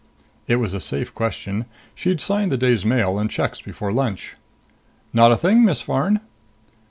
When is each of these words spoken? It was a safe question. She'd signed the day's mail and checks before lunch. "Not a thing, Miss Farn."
It 0.47 0.55
was 0.55 0.73
a 0.73 0.79
safe 0.79 1.13
question. 1.13 1.65
She'd 1.93 2.19
signed 2.19 2.51
the 2.51 2.57
day's 2.57 2.83
mail 2.83 3.19
and 3.19 3.29
checks 3.29 3.61
before 3.61 3.93
lunch. 3.93 4.33
"Not 5.13 5.31
a 5.31 5.37
thing, 5.37 5.63
Miss 5.63 5.81
Farn." 5.81 6.21